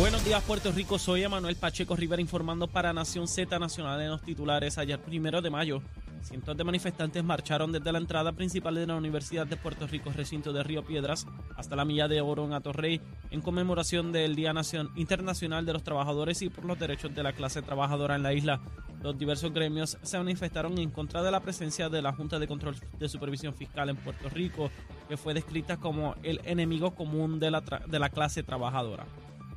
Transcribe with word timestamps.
Buenos 0.00 0.24
días, 0.24 0.42
Puerto 0.44 0.72
Rico. 0.72 0.98
Soy 0.98 1.24
Emanuel 1.24 1.56
Pacheco 1.56 1.94
Rivera 1.94 2.22
informando 2.22 2.66
para 2.66 2.90
Nación 2.94 3.28
Z 3.28 3.58
Nacional 3.58 4.00
en 4.00 4.08
los 4.08 4.22
titulares. 4.22 4.78
Ayer, 4.78 4.98
primero 4.98 5.42
de 5.42 5.50
mayo, 5.50 5.82
cientos 6.22 6.56
de 6.56 6.64
manifestantes 6.64 7.22
marcharon 7.22 7.70
desde 7.70 7.92
la 7.92 7.98
entrada 7.98 8.32
principal 8.32 8.76
de 8.76 8.86
la 8.86 8.96
Universidad 8.96 9.46
de 9.46 9.58
Puerto 9.58 9.86
Rico, 9.86 10.10
recinto 10.10 10.54
de 10.54 10.62
Río 10.62 10.86
Piedras, 10.86 11.26
hasta 11.54 11.76
la 11.76 11.84
Milla 11.84 12.08
de 12.08 12.22
Oro 12.22 12.46
en 12.46 12.54
Atorrey, 12.54 13.02
en 13.30 13.42
conmemoración 13.42 14.10
del 14.10 14.36
Día 14.36 14.54
Nación 14.54 14.90
Internacional 14.96 15.66
de 15.66 15.74
los 15.74 15.84
Trabajadores 15.84 16.40
y 16.40 16.48
por 16.48 16.64
los 16.64 16.78
derechos 16.78 17.14
de 17.14 17.22
la 17.22 17.34
clase 17.34 17.60
trabajadora 17.60 18.16
en 18.16 18.22
la 18.22 18.32
isla. 18.32 18.62
Los 19.02 19.18
diversos 19.18 19.52
gremios 19.52 19.98
se 20.02 20.16
manifestaron 20.16 20.78
en 20.78 20.90
contra 20.90 21.22
de 21.22 21.30
la 21.30 21.40
presencia 21.40 21.90
de 21.90 22.00
la 22.00 22.14
Junta 22.14 22.38
de 22.38 22.48
Control 22.48 22.74
de 22.98 23.08
Supervisión 23.10 23.52
Fiscal 23.52 23.90
en 23.90 23.96
Puerto 23.96 24.30
Rico, 24.30 24.70
que 25.10 25.18
fue 25.18 25.34
descrita 25.34 25.76
como 25.76 26.14
el 26.22 26.40
enemigo 26.44 26.94
común 26.94 27.38
de 27.38 27.50
la, 27.50 27.60
de 27.60 27.98
la 27.98 28.08
clase 28.08 28.42
trabajadora. 28.42 29.04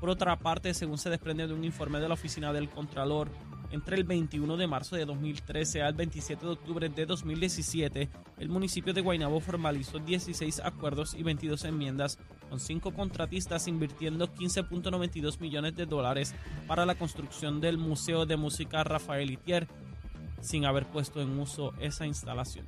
Por 0.03 0.09
otra 0.09 0.37
parte, 0.37 0.73
según 0.73 0.97
se 0.97 1.09
desprende 1.09 1.47
de 1.47 1.53
un 1.53 1.63
informe 1.63 2.01
de 2.01 2.09
la 2.09 2.15
Oficina 2.15 2.51
del 2.51 2.69
Contralor, 2.69 3.29
entre 3.71 3.95
el 3.95 4.03
21 4.03 4.57
de 4.57 4.67
marzo 4.67 4.97
de 4.97 5.05
2013 5.05 5.81
al 5.81 5.93
27 5.93 6.45
de 6.45 6.51
octubre 6.51 6.89
de 6.89 7.05
2017, 7.05 8.09
el 8.37 8.49
municipio 8.49 8.93
de 8.93 8.99
Guaynabo 8.99 9.39
formalizó 9.39 9.99
16 9.99 10.59
acuerdos 10.59 11.13
y 11.13 11.23
22 11.23 11.63
enmiendas 11.63 12.19
con 12.49 12.59
cinco 12.59 12.91
contratistas 12.91 13.69
invirtiendo 13.69 14.27
15.92 14.27 15.39
millones 15.39 15.73
de 15.77 15.85
dólares 15.85 16.35
para 16.67 16.85
la 16.85 16.95
construcción 16.95 17.61
del 17.61 17.77
Museo 17.77 18.25
de 18.25 18.35
Música 18.35 18.83
Rafael 18.83 19.31
Itier, 19.31 19.69
sin 20.41 20.65
haber 20.65 20.85
puesto 20.85 21.21
en 21.21 21.39
uso 21.39 21.73
esa 21.79 22.05
instalación. 22.05 22.65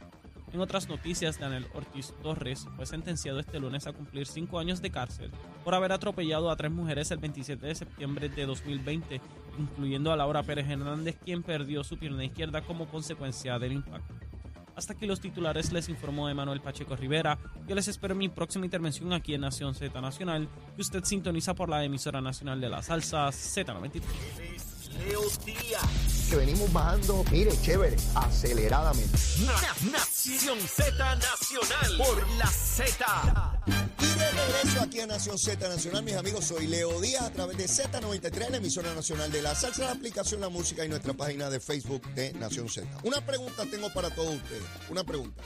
En 0.55 0.61
otras 0.61 0.87
noticias, 0.87 1.37
Daniel 1.37 1.67
Ortiz 1.73 2.13
Torres 2.23 2.65
fue 2.77 2.85
sentenciado 2.85 3.41
este 3.41 3.59
lunes 3.59 3.87
a 3.87 3.91
cumplir 3.91 4.25
cinco 4.25 4.57
años 4.57 4.81
de 4.81 4.89
cárcel 4.89 5.29
por 5.65 5.75
haber 5.75 5.91
atropellado 5.91 6.49
a 6.49 6.55
tres 6.55 6.71
mujeres 6.71 7.11
el 7.11 7.17
27 7.17 7.67
de 7.67 7.75
septiembre 7.75 8.29
de 8.29 8.45
2020, 8.45 9.19
incluyendo 9.59 10.13
a 10.13 10.15
Laura 10.15 10.43
Pérez 10.43 10.69
Hernández, 10.69 11.17
quien 11.21 11.43
perdió 11.43 11.83
su 11.83 11.99
pierna 11.99 12.23
izquierda 12.23 12.61
como 12.61 12.87
consecuencia 12.87 13.59
del 13.59 13.73
impacto. 13.73 14.15
Hasta 14.77 14.93
aquí 14.93 15.05
los 15.05 15.19
titulares, 15.19 15.73
les 15.73 15.89
informó 15.89 16.29
Emanuel 16.29 16.61
Pacheco 16.61 16.95
Rivera. 16.95 17.37
Yo 17.67 17.75
les 17.75 17.89
espero 17.89 18.13
en 18.13 18.19
mi 18.19 18.29
próxima 18.29 18.63
intervención 18.63 19.11
aquí 19.11 19.33
en 19.33 19.41
Nación 19.41 19.75
Z 19.75 19.99
Nacional, 19.99 20.47
que 20.77 20.81
usted 20.81 21.03
sintoniza 21.03 21.53
por 21.53 21.67
la 21.67 21.83
emisora 21.83 22.21
nacional 22.21 22.61
de 22.61 22.69
la 22.69 22.81
salsa 22.81 23.27
Z93. 23.27 24.01
Leo 24.99 25.21
Díaz. 25.45 26.27
Que 26.29 26.37
venimos 26.37 26.71
bajando, 26.71 27.25
mire, 27.29 27.51
chévere, 27.61 27.97
aceleradamente. 28.15 29.17
Na- 30.25 30.31
Nación 30.33 30.59
Z 30.67 31.15
Nacional 31.15 31.97
por 31.97 32.27
la 32.37 32.47
Z. 32.47 33.61
Y 33.99 34.05
de 34.19 34.31
regreso 34.31 34.81
aquí 34.81 34.99
a 35.01 35.05
Nación 35.07 35.37
Z 35.37 35.69
Nacional, 35.69 36.03
mis 36.03 36.15
amigos, 36.15 36.45
soy 36.45 36.65
Leo 36.65 36.99
Díaz 36.99 37.23
a 37.23 37.31
través 37.31 37.57
de 37.57 37.65
Z93, 37.67 38.49
la 38.49 38.57
emisora 38.57 38.93
nacional 38.95 39.31
de 39.31 39.41
la 39.43 39.53
salsa, 39.53 39.83
la 39.85 39.91
aplicación 39.91 40.41
La 40.41 40.49
Música 40.49 40.83
y 40.83 40.89
nuestra 40.89 41.13
página 41.13 41.49
de 41.51 41.59
Facebook 41.59 42.01
de 42.15 42.33
Nación 42.33 42.69
Z. 42.69 42.87
Una 43.03 43.23
pregunta 43.23 43.65
tengo 43.69 43.93
para 43.93 44.09
todos 44.09 44.35
ustedes, 44.35 44.63
una 44.89 45.03
pregunta. 45.03 45.43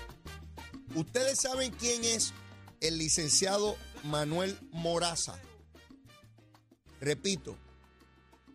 ¿Ustedes 0.95 1.39
saben 1.39 1.72
quién 1.72 2.03
es 2.05 2.33
el 2.80 2.97
licenciado 2.97 3.75
Manuel 4.03 4.57
Moraza? 4.72 5.38
Repito, 7.02 7.57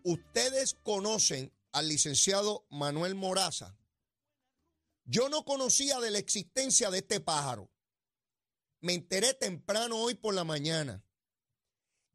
¿ustedes 0.05 0.75
conocen 0.83 1.53
al 1.73 1.89
licenciado 1.89 2.65
Manuel 2.71 3.15
Moraza? 3.15 3.75
Yo 5.05 5.29
no 5.29 5.45
conocía 5.45 6.01
de 6.01 6.11
la 6.11 6.19
existencia 6.19 6.91
de 6.91 6.99
este 6.99 7.21
pájaro. 7.21 7.71
Me 8.81 8.95
enteré 8.95 9.35
temprano 9.35 9.99
hoy 9.99 10.15
por 10.15 10.35
la 10.35 10.45
mañana. 10.45 11.05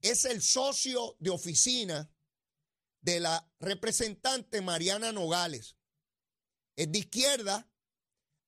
Es 0.02 0.26
el 0.26 0.42
socio 0.42 1.16
de 1.20 1.30
oficina 1.30 2.12
de 3.02 3.20
la 3.20 3.52
representante 3.60 4.62
Mariana 4.62 5.12
Nogales. 5.12 5.78
Es 6.76 6.92
de 6.92 7.00
izquierda, 7.00 7.72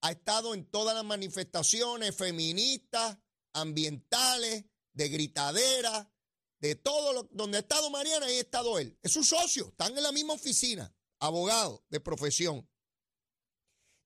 ha 0.02 0.12
estado 0.12 0.54
en 0.54 0.66
todas 0.66 0.96
las 0.96 1.04
manifestaciones 1.04 2.16
feministas, 2.16 3.18
ambientales, 3.54 4.66
de 4.94 5.10
gritadera, 5.10 6.12
de 6.60 6.76
todo 6.76 7.14
lo, 7.14 7.24
donde 7.32 7.58
ha 7.58 7.62
estado 7.62 7.90
Mariana, 7.90 8.26
ahí 8.26 8.38
ha 8.38 8.42
estado 8.42 8.78
él. 8.80 8.98
Es 9.02 9.14
su 9.14 9.24
socio, 9.24 9.70
están 9.70 9.98
en 9.98 10.04
la 10.04 10.12
misma 10.12 10.34
oficina, 10.34 10.94
abogado 11.20 11.84
de 11.90 12.00
profesión. 12.00 12.68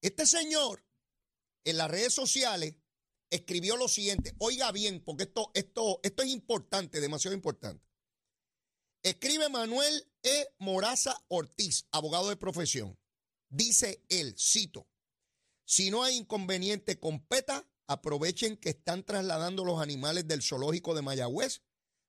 Este 0.05 0.27
señor, 0.27 0.85
en 1.63 1.77
las 1.77 1.89
redes 1.89 2.13
sociales, 2.13 2.75
escribió 3.31 3.75
lo 3.75 3.87
siguiente. 3.87 4.35
Oiga 4.37 4.71
bien, 4.71 5.03
porque 5.03 5.23
esto, 5.23 5.49
esto, 5.55 5.99
esto 6.03 6.21
es 6.21 6.29
importante, 6.29 7.01
demasiado 7.01 7.33
importante. 7.33 7.83
Escribe 9.01 9.49
Manuel 9.49 10.07
E. 10.21 10.47
Moraza 10.59 11.25
Ortiz, 11.27 11.87
abogado 11.91 12.29
de 12.29 12.35
profesión. 12.35 12.99
Dice 13.49 14.05
él, 14.09 14.35
cito, 14.37 14.87
si 15.65 15.89
no 15.89 16.03
hay 16.03 16.17
inconveniente 16.17 16.99
con 16.99 17.25
PETA, 17.25 17.67
aprovechen 17.87 18.57
que 18.57 18.69
están 18.69 19.03
trasladando 19.03 19.65
los 19.65 19.81
animales 19.81 20.27
del 20.27 20.43
zoológico 20.43 20.93
de 20.93 21.01
Mayagüez 21.01 21.63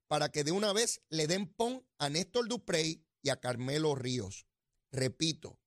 para 0.06 0.30
que 0.30 0.44
de 0.44 0.52
una 0.52 0.74
vez 0.74 1.00
le 1.08 1.26
den 1.26 1.50
pon 1.50 1.88
a 1.96 2.10
Néstor 2.10 2.46
Duprey 2.46 3.02
y 3.22 3.30
a 3.30 3.40
Carmelo 3.40 3.94
Ríos. 3.94 4.46
Repito, 4.92 5.58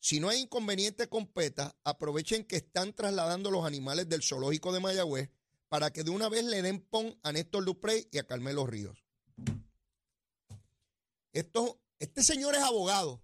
si 0.00 0.20
no 0.20 0.28
hay 0.28 0.40
inconveniente 0.40 1.08
con 1.08 1.30
aprovechen 1.84 2.44
que 2.44 2.56
están 2.56 2.92
trasladando 2.92 3.50
los 3.50 3.64
animales 3.64 4.08
del 4.08 4.22
zoológico 4.22 4.72
de 4.72 4.80
Mayagüez 4.80 5.30
para 5.68 5.92
que 5.92 6.04
de 6.04 6.10
una 6.10 6.28
vez 6.28 6.44
le 6.44 6.62
den 6.62 6.80
pon 6.80 7.18
a 7.22 7.32
Néstor 7.32 7.64
Duprey 7.64 8.08
y 8.12 8.18
a 8.18 8.26
Carmelo 8.26 8.66
Ríos. 8.66 9.04
Esto, 11.32 11.82
este 11.98 12.22
señor 12.22 12.54
es 12.54 12.62
abogado. 12.62 13.22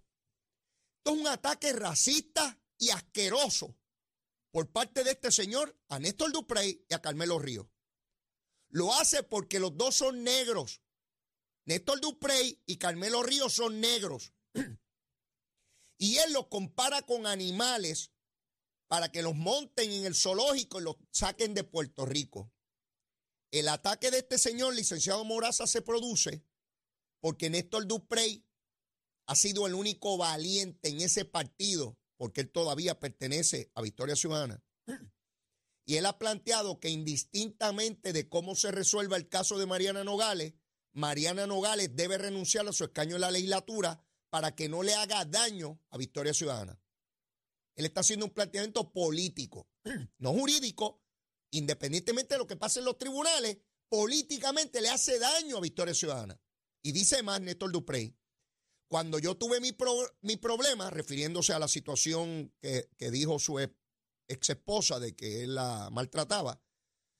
Esto 0.97 1.15
es 1.15 1.21
un 1.21 1.27
ataque 1.27 1.73
racista 1.73 2.59
y 2.77 2.89
asqueroso 2.89 3.75
por 4.51 4.71
parte 4.71 5.03
de 5.03 5.11
este 5.11 5.31
señor 5.31 5.75
a 5.89 5.99
Néstor 5.99 6.31
Duprey 6.31 6.85
y 6.89 6.93
a 6.93 7.01
Carmelo 7.01 7.39
Ríos. 7.39 7.67
Lo 8.69 8.93
hace 8.93 9.23
porque 9.23 9.59
los 9.59 9.77
dos 9.77 9.95
son 9.95 10.23
negros. 10.23 10.81
Néstor 11.65 12.01
Duprey 12.01 12.61
y 12.65 12.77
Carmelo 12.77 13.23
Ríos 13.23 13.53
son 13.53 13.79
negros. 13.79 14.33
y 16.03 16.17
él 16.17 16.33
los 16.33 16.47
compara 16.47 17.03
con 17.03 17.25
animales 17.25 18.11
para 18.89 19.09
que 19.09 19.21
los 19.21 19.35
monten 19.35 19.89
en 19.89 20.05
el 20.05 20.15
zoológico 20.15 20.81
y 20.81 20.83
los 20.83 20.97
saquen 21.11 21.53
de 21.53 21.63
Puerto 21.63 22.05
Rico. 22.05 22.51
El 23.51 23.69
ataque 23.69 24.11
de 24.11 24.17
este 24.17 24.37
señor, 24.37 24.75
licenciado 24.75 25.23
Moraza, 25.23 25.65
se 25.65 25.81
produce 25.81 26.43
porque 27.21 27.49
Néstor 27.49 27.87
Duprey 27.87 28.45
ha 29.27 29.35
sido 29.35 29.65
el 29.65 29.75
único 29.75 30.17
valiente 30.17 30.89
en 30.89 30.99
ese 30.99 31.23
partido, 31.23 31.97
porque 32.17 32.41
él 32.41 32.51
todavía 32.51 32.99
pertenece 32.99 33.71
a 33.73 33.81
Victoria 33.81 34.17
Ciudadana. 34.17 34.61
Y 35.85 35.95
él 35.95 36.05
ha 36.05 36.19
planteado 36.19 36.81
que 36.81 36.89
indistintamente 36.89 38.11
de 38.11 38.27
cómo 38.27 38.57
se 38.57 38.73
resuelva 38.73 39.15
el 39.15 39.29
caso 39.29 39.57
de 39.57 39.67
Mariana 39.67 40.03
Nogales, 40.03 40.53
Mariana 40.91 41.47
Nogales 41.47 41.95
debe 41.95 42.17
renunciar 42.17 42.67
a 42.67 42.73
su 42.73 42.83
escaño 42.83 43.15
en 43.15 43.21
la 43.21 43.31
legislatura 43.31 44.02
para 44.33 44.55
que 44.55 44.67
no 44.67 44.81
le 44.81 44.95
haga 44.95 45.25
daño 45.25 45.79
a 45.91 45.97
Victoria 45.99 46.33
Ciudadana. 46.33 46.81
Él 47.75 47.85
está 47.85 48.01
haciendo 48.01 48.25
un 48.25 48.31
planteamiento 48.33 48.91
político, 48.91 49.69
no 50.17 50.33
jurídico, 50.33 51.03
independientemente 51.51 52.33
de 52.33 52.39
lo 52.39 52.47
que 52.47 52.55
pase 52.55 52.79
en 52.79 52.85
los 52.85 52.97
tribunales, 52.97 53.59
políticamente 53.89 54.81
le 54.81 54.89
hace 54.89 55.19
daño 55.19 55.57
a 55.57 55.61
Victoria 55.61 55.93
Ciudadana. 55.93 56.41
Y 56.81 56.93
dice 56.93 57.21
más 57.21 57.41
Néstor 57.41 57.71
Duprey, 57.71 58.17
cuando 58.87 59.19
yo 59.19 59.37
tuve 59.37 59.59
mi, 59.59 59.71
pro- 59.71 60.17
mi 60.21 60.35
problema, 60.35 60.89
refiriéndose 60.89 61.53
a 61.53 61.59
la 61.59 61.67
situación 61.67 62.51
que, 62.59 62.89
que 62.97 63.11
dijo 63.11 63.37
su 63.37 63.59
ex, 63.59 63.75
esposa 64.27 64.99
de 64.99 65.15
que 65.15 65.43
él 65.43 65.53
la 65.53 65.91
maltrataba, 65.91 66.59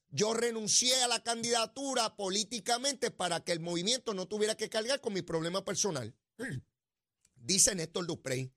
yo 0.09 0.33
renuncié 0.33 0.95
a 1.03 1.07
la 1.07 1.21
candidatura 1.21 2.15
políticamente 2.15 3.11
para 3.11 3.43
que 3.43 3.51
el 3.51 3.59
movimiento 3.59 4.15
no 4.15 4.27
tuviera 4.27 4.57
que 4.57 4.69
cargar 4.71 4.99
con 4.99 5.13
mi 5.13 5.21
problema 5.21 5.63
personal. 5.63 6.15
Dice 7.43 7.75
Néstor 7.75 8.07
Duprey. 8.07 8.53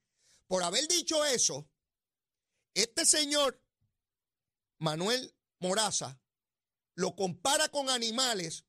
Por 0.47 0.63
haber 0.63 0.87
dicho 0.87 1.25
eso, 1.25 1.69
este 2.73 3.05
señor, 3.05 3.61
Manuel 4.79 5.35
Moraza, 5.59 6.21
lo 6.95 7.15
compara 7.15 7.67
con 7.69 7.89
animales 7.89 8.65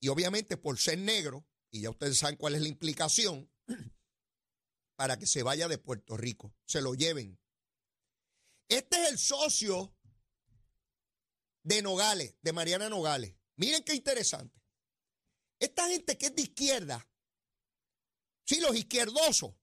y 0.00 0.08
obviamente 0.08 0.56
por 0.56 0.78
ser 0.78 0.98
negro, 0.98 1.46
y 1.70 1.82
ya 1.82 1.90
ustedes 1.90 2.18
saben 2.18 2.36
cuál 2.36 2.54
es 2.54 2.62
la 2.62 2.68
implicación, 2.68 3.50
para 4.96 5.18
que 5.18 5.26
se 5.26 5.42
vaya 5.42 5.68
de 5.68 5.76
Puerto 5.76 6.16
Rico, 6.16 6.54
se 6.64 6.80
lo 6.80 6.94
lleven. 6.94 7.38
Este 8.68 9.02
es 9.02 9.10
el 9.10 9.18
socio 9.18 9.94
de 11.62 11.82
Nogales, 11.82 12.36
de 12.40 12.52
Mariana 12.54 12.88
Nogales. 12.88 13.36
Miren 13.56 13.84
qué 13.84 13.94
interesante. 13.94 14.62
Esta 15.60 15.88
gente 15.88 16.16
que 16.16 16.26
es 16.26 16.34
de 16.34 16.42
izquierda, 16.42 17.06
sí, 18.48 18.60
los 18.60 18.74
izquierdosos, 18.74 19.54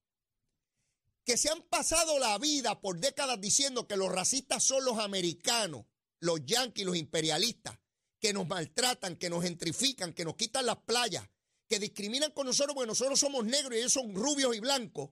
que 1.24 1.38
se 1.38 1.50
han 1.50 1.64
pasado 1.64 2.20
la 2.20 2.38
vida 2.38 2.80
por 2.82 3.00
décadas 3.00 3.42
diciendo 3.42 3.88
que 3.88 3.98
los 3.98 4.12
racistas 4.12 4.64
son 4.64 4.86
los 4.86 5.00
americanos, 5.00 5.86
los 6.20 6.46
yanquis, 6.46 6.86
los 6.86 6.96
imperialistas, 6.96 7.80
que 8.20 8.32
nos 8.32 8.48
maltratan, 8.48 9.18
que 9.18 9.30
nos 9.30 9.44
gentrifican, 9.44 10.14
que 10.14 10.24
nos 10.24 10.36
quitan 10.36 10.68
las 10.68 10.78
playas, 10.78 11.28
que 11.68 11.80
discriminan 11.80 12.32
con 12.32 12.46
nosotros 12.46 12.76
porque 12.76 12.88
nosotros 12.88 13.20
somos 13.20 13.44
negros 13.44 13.74
y 13.74 13.80
ellos 13.80 13.94
son 13.94 14.14
rubios 14.14 14.56
y 14.56 14.60
blancos. 14.60 15.10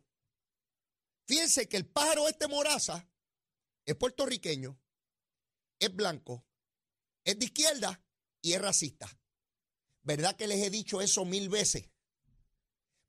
Fíjense 1.26 1.68
que 1.68 1.78
el 1.78 1.88
pájaro 1.88 2.30
este 2.30 2.48
moraza 2.48 3.10
es 3.86 3.96
puertorriqueño, 3.96 4.80
es 5.80 5.96
blanco, 5.96 6.46
es 7.24 7.40
de 7.40 7.46
izquierda 7.46 8.06
y 8.40 8.54
es 8.54 8.62
racista. 8.62 9.20
¿Verdad 10.04 10.36
que 10.36 10.48
les 10.48 10.62
he 10.62 10.70
dicho 10.70 11.02
eso 11.02 11.26
mil 11.26 11.50
veces? 11.50 11.93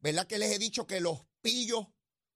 ¿Verdad 0.04 0.26
que 0.26 0.38
les 0.38 0.52
he 0.52 0.58
dicho 0.58 0.86
que 0.86 1.00
los 1.00 1.24
pillos, 1.40 1.86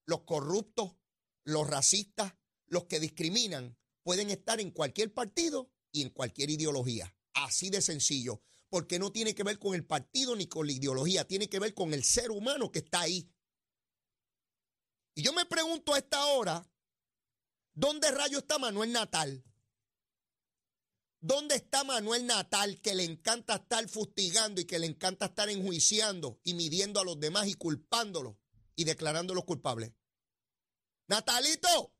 los 0.07 0.23
corruptos, 0.23 0.97
los 1.45 1.67
racistas, 1.67 2.33
los 2.65 2.87
que 2.87 2.99
discriminan, 2.99 3.77
pueden 4.03 4.31
estar 4.31 4.59
en 4.59 4.71
cualquier 4.71 5.13
partido 5.13 5.71
y 5.93 6.01
en 6.01 6.09
cualquier 6.09 6.49
ideología? 6.49 7.15
Así 7.35 7.69
de 7.69 7.83
sencillo. 7.83 8.43
Porque 8.71 8.99
no 8.99 9.13
tiene 9.13 9.35
que 9.35 9.43
ver 9.43 9.59
con 9.59 9.75
el 9.75 9.85
partido 9.85 10.35
ni 10.35 10.47
con 10.47 10.67
la 10.67 10.73
ideología, 10.73 11.29
tiene 11.29 11.51
que 11.51 11.59
ver 11.59 11.75
con 11.75 11.93
el 11.93 12.05
ser 12.05 12.31
humano 12.31 12.73
que 12.73 12.79
está 12.79 13.03
ahí. 13.03 13.31
Y 15.15 15.21
yo 15.21 15.35
me 15.35 15.45
pregunto 15.45 15.93
a 15.93 15.99
esta 15.99 16.25
hora, 16.25 16.67
¿dónde 17.75 18.11
rayo 18.11 18.39
está 18.39 18.59
Manuel 18.59 18.93
Natal? 18.93 19.45
¿Dónde 21.21 21.57
está 21.57 21.83
Manuel 21.83 22.27
Natal 22.27 22.81
que 22.81 22.95
le 22.95 23.03
encanta 23.05 23.57
estar 23.57 23.89
fustigando 23.89 24.61
y 24.61 24.67
que 24.67 24.79
le 24.79 24.87
encanta 24.87 25.27
estar 25.27 25.49
enjuiciando 25.49 26.41
y 26.45 26.55
midiendo 26.55 27.01
a 27.01 27.05
los 27.05 27.19
demás 27.19 27.49
y 27.49 27.55
culpándolos 27.55 28.37
y 28.77 28.85
declarándolos 28.85 29.45
culpables? 29.45 29.93
Natalito, 31.09 31.93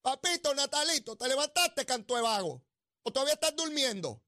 papito, 0.00 0.54
Natalito, 0.54 1.16
¿te 1.16 1.28
levantaste, 1.28 1.84
canto 1.84 2.16
de 2.16 2.22
vago? 2.22 2.64
¿O 3.02 3.12
todavía 3.12 3.34
estás 3.34 3.54
durmiendo? 3.54 4.24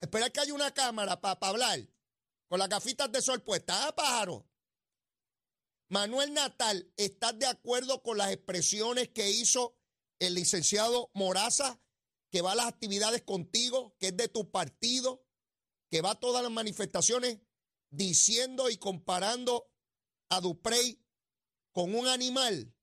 Espera 0.00 0.30
que 0.30 0.40
haya 0.40 0.54
una 0.54 0.72
cámara 0.72 1.20
para 1.20 1.36
hablar 1.40 1.80
con 2.48 2.60
las 2.60 2.68
gafitas 2.68 3.10
de 3.10 3.22
sol 3.22 3.42
puestas. 3.42 3.76
Ah, 3.80 3.94
pájaro. 3.96 4.46
Manuel 5.88 6.32
Natal, 6.32 6.92
¿estás 6.96 7.38
de 7.38 7.46
acuerdo 7.46 8.02
con 8.02 8.18
las 8.18 8.30
expresiones 8.30 9.08
que 9.08 9.30
hizo 9.30 9.76
el 10.18 10.34
licenciado 10.34 11.10
Moraza 11.14 11.80
que 12.36 12.42
va 12.42 12.52
a 12.52 12.54
las 12.54 12.66
actividades 12.66 13.22
contigo, 13.22 13.96
que 13.98 14.08
es 14.08 14.16
de 14.18 14.28
tu 14.28 14.50
partido, 14.50 15.26
que 15.90 16.02
va 16.02 16.10
a 16.10 16.20
todas 16.20 16.42
las 16.42 16.52
manifestaciones 16.52 17.40
diciendo 17.88 18.68
y 18.68 18.76
comparando 18.76 19.72
a 20.28 20.42
Duprey 20.42 21.02
con 21.72 21.94
un 21.94 22.06
animal 22.06 22.76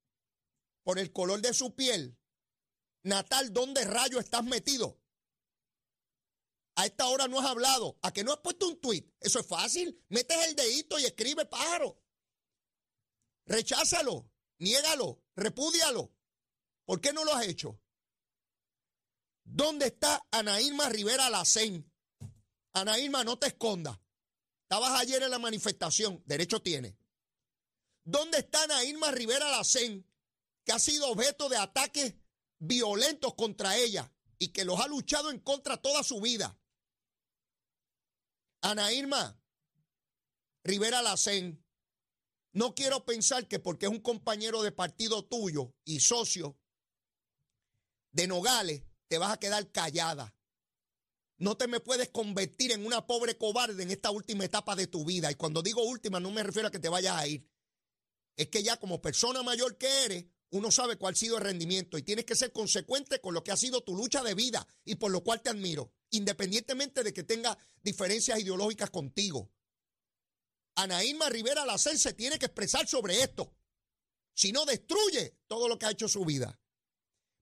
por 0.82 0.98
el 0.98 1.14
color 1.14 1.40
de 1.42 1.54
su 1.54 1.76
piel. 1.76 2.18
Natal, 3.04 3.54
¿dónde 3.54 3.84
rayo 3.86 4.20
estás 4.20 4.44
metido? 4.44 5.00
A 6.76 6.88
esta 6.88 7.06
hora 7.10 7.28
no 7.28 7.40
has 7.40 7.46
hablado. 7.46 8.00
¿A 8.02 8.12
que 8.12 8.24
no 8.24 8.34
has 8.34 8.40
puesto 8.40 8.68
un 8.68 8.82
tuit? 8.82 9.08
Eso 9.20 9.40
es 9.40 9.46
fácil. 9.46 10.04
Metes 10.10 10.48
el 10.48 10.56
dedito 10.56 10.98
y 10.98 11.06
escribe 11.06 11.46
pájaro. 11.46 12.02
Recházalo, 13.46 14.32
niégalo, 14.58 15.22
repúdialo. 15.36 16.12
¿Por 16.86 17.00
qué 17.02 17.14
no 17.14 17.24
lo 17.24 17.36
has 17.36 17.46
hecho? 17.46 17.82
¿Dónde 19.56 19.86
está 19.86 20.26
Ana 20.32 20.60
Irma 20.60 20.90
Rivera 20.90 21.30
Lacén? 21.30 21.88
Ana 22.74 22.98
Irma, 22.98 23.24
no 23.24 23.38
te 23.38 23.46
escondas. 23.46 24.00
Estabas 24.64 25.00
ayer 25.00 25.22
en 25.22 25.30
la 25.30 25.38
manifestación, 25.38 26.24
derecho 26.26 26.60
tiene. 26.64 26.98
¿Dónde 28.04 28.40
está 28.40 28.64
Ana 28.64 28.84
Irma 28.84 29.12
Rivera 29.12 29.52
Lacén, 29.52 30.10
que 30.66 30.72
ha 30.72 30.80
sido 30.80 31.08
objeto 31.08 31.50
de 31.50 31.58
ataques 31.58 32.16
violentos 32.58 33.36
contra 33.36 33.78
ella 33.78 34.12
y 34.40 34.48
que 34.48 34.66
los 34.66 34.80
ha 34.80 34.88
luchado 34.88 35.30
en 35.30 35.40
contra 35.40 35.78
toda 35.78 36.02
su 36.02 36.20
vida? 36.20 36.60
Ana 38.62 38.92
Irma 38.92 39.40
Rivera 40.64 41.04
Lacén, 41.04 41.64
no 42.54 42.74
quiero 42.74 43.06
pensar 43.06 43.48
que 43.48 43.60
porque 43.60 43.86
es 43.86 43.92
un 43.92 44.02
compañero 44.02 44.64
de 44.64 44.72
partido 44.72 45.24
tuyo 45.24 45.76
y 45.86 46.00
socio 46.00 46.58
de 48.14 48.26
Nogales, 48.26 48.84
te 49.08 49.18
vas 49.18 49.34
a 49.34 49.38
quedar 49.38 49.72
callada. 49.72 50.36
No 51.38 51.58
te 51.58 51.68
me 51.68 51.80
puedes 51.80 52.10
convertir 52.10 52.72
en 52.72 52.86
una 52.86 53.06
pobre 53.06 53.38
cobarde 53.38 53.84
en 53.84 53.92
esta 53.92 54.12
última 54.12 54.46
etapa 54.46 54.76
de 54.76 54.88
tu 54.88 55.04
vida. 55.04 55.32
Y 55.32 55.36
cuando 55.36 55.62
digo 55.62 55.84
última, 55.84 56.20
no 56.20 56.32
me 56.32 56.44
refiero 56.44 56.68
a 56.68 56.72
que 56.72 56.80
te 56.80 56.90
vayas 56.90 57.18
a 57.18 57.28
ir. 57.28 57.48
Es 58.36 58.48
que 58.48 58.64
ya 58.64 58.78
como 58.78 59.02
persona 59.02 59.44
mayor 59.44 59.78
que 59.78 60.06
eres, 60.06 60.26
uno 60.52 60.72
sabe 60.72 60.98
cuál 60.98 61.16
ha 61.16 61.18
sido 61.18 61.38
el 61.38 61.44
rendimiento 61.44 61.98
y 61.98 62.04
tienes 62.04 62.26
que 62.26 62.36
ser 62.36 62.52
consecuente 62.52 63.20
con 63.20 63.34
lo 63.34 63.44
que 63.44 63.52
ha 63.52 63.58
sido 63.58 63.82
tu 63.82 63.96
lucha 63.96 64.24
de 64.24 64.36
vida 64.36 64.68
y 64.86 64.96
por 64.96 65.12
lo 65.12 65.24
cual 65.24 65.42
te 65.42 65.50
admiro, 65.50 65.92
independientemente 66.12 67.04
de 67.04 67.12
que 67.12 67.24
tenga 67.24 67.58
diferencias 67.82 68.40
ideológicas 68.40 68.92
contigo. 68.92 69.52
Anaíma 70.76 71.30
Rivera 71.30 71.66
Lacense 71.66 72.14
tiene 72.14 72.38
que 72.38 72.46
expresar 72.46 72.88
sobre 72.88 73.22
esto. 73.22 73.56
Si 74.36 74.52
no, 74.52 74.66
destruye 74.66 75.40
todo 75.48 75.68
lo 75.68 75.78
que 75.78 75.88
ha 75.88 75.92
hecho 75.92 76.08
su 76.08 76.24
vida. 76.24 76.60